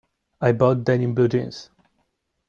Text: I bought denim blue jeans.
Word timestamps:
I 0.41 0.51
bought 0.53 0.83
denim 0.83 1.13
blue 1.13 1.27
jeans. 1.33 1.59